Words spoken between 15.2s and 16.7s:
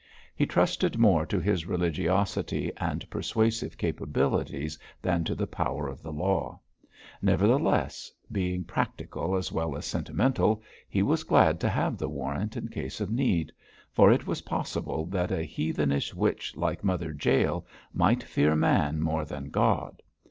a heathenish witch